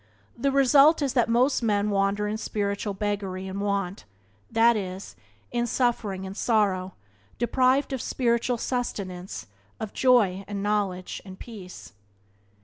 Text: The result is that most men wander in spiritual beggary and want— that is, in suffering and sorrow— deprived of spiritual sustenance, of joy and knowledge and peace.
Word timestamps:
The 0.35 0.51
result 0.51 1.03
is 1.03 1.13
that 1.13 1.29
most 1.29 1.61
men 1.61 1.91
wander 1.91 2.27
in 2.27 2.37
spiritual 2.37 2.95
beggary 2.95 3.47
and 3.47 3.61
want— 3.61 4.05
that 4.59 4.75
is, 4.75 5.15
in 5.51 5.67
suffering 5.67 6.25
and 6.25 6.35
sorrow— 6.35 6.95
deprived 7.37 7.93
of 7.93 8.01
spiritual 8.01 8.57
sustenance, 8.57 9.45
of 9.79 9.93
joy 9.93 10.43
and 10.47 10.63
knowledge 10.63 11.21
and 11.23 11.37
peace. 11.37 11.93